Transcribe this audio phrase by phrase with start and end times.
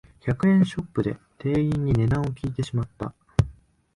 [0.19, 3.13] 百円ショップで店員に値段を聞いてしまった